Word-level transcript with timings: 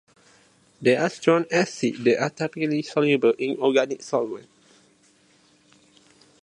They 0.81 0.95
are 0.95 1.11
strong 1.11 1.45
acids 1.51 2.03
that 2.05 2.19
are 2.19 2.31
typically 2.31 2.81
soluble 2.81 3.33
in 3.37 3.57
organic 3.57 4.01
solvents. 4.01 4.47